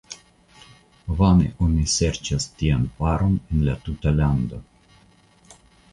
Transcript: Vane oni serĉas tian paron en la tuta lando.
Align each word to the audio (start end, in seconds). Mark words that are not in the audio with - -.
Vane 1.19 1.49
oni 1.67 1.83
serĉas 1.97 2.49
tian 2.63 2.89
paron 3.03 3.35
en 3.37 3.63
la 3.69 3.79
tuta 3.87 4.15
lando. 4.23 4.65